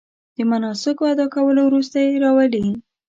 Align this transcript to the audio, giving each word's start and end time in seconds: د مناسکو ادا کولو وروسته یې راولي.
د 0.35 0.37
مناسکو 0.51 1.03
ادا 1.13 1.25
کولو 1.35 1.61
وروسته 1.65 1.97
یې 2.05 2.13
راولي. 2.23 2.65